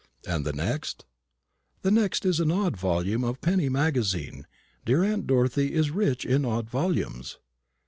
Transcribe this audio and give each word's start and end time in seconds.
"And 0.27 0.45
the 0.47 0.51
next?" 0.53 1.05
"The 1.83 1.91
next 1.91 2.25
is 2.25 2.39
an 2.39 2.51
odd 2.51 2.75
volume 2.75 3.23
of 3.23 3.35
the 3.39 3.45
Penny 3.45 3.69
Magazine. 3.69 4.47
Dear 4.83 5.03
aunt 5.03 5.27
Dorothy 5.27 5.75
is 5.75 5.91
rich 5.91 6.25
in 6.25 6.43
odd 6.43 6.67
volumes." 6.67 7.37